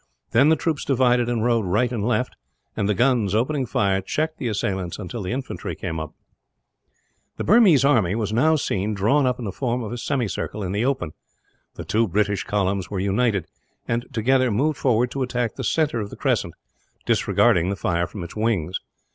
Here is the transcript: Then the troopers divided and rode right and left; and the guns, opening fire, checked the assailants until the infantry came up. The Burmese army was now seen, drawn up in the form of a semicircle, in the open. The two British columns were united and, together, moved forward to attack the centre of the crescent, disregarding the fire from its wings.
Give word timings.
Then 0.31 0.49
the 0.49 0.55
troopers 0.55 0.83
divided 0.83 1.29
and 1.29 1.45
rode 1.45 1.61
right 1.61 1.91
and 1.91 2.03
left; 2.03 2.35
and 2.75 2.89
the 2.89 2.95
guns, 2.95 3.35
opening 3.35 3.67
fire, 3.67 4.01
checked 4.01 4.39
the 4.39 4.47
assailants 4.47 4.97
until 4.97 5.21
the 5.21 5.31
infantry 5.31 5.75
came 5.75 5.99
up. 5.99 6.15
The 7.37 7.43
Burmese 7.43 7.85
army 7.85 8.15
was 8.15 8.33
now 8.33 8.55
seen, 8.55 8.95
drawn 8.95 9.27
up 9.27 9.37
in 9.37 9.45
the 9.45 9.51
form 9.51 9.83
of 9.83 9.91
a 9.91 9.99
semicircle, 9.99 10.63
in 10.63 10.71
the 10.71 10.85
open. 10.85 11.11
The 11.75 11.85
two 11.85 12.07
British 12.07 12.43
columns 12.43 12.89
were 12.89 12.99
united 12.99 13.45
and, 13.87 14.11
together, 14.11 14.49
moved 14.49 14.79
forward 14.79 15.11
to 15.11 15.21
attack 15.21 15.53
the 15.53 15.63
centre 15.63 15.99
of 15.99 16.09
the 16.09 16.15
crescent, 16.17 16.55
disregarding 17.05 17.69
the 17.69 17.75
fire 17.75 18.07
from 18.07 18.23
its 18.23 18.35
wings. 18.35 18.79